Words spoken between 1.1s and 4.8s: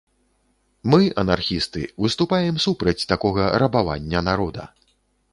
анархісты, выступаем супраць такога рабавання народа.